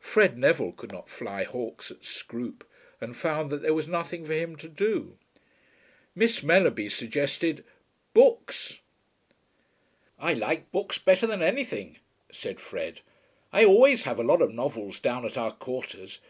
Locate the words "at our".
15.26-15.52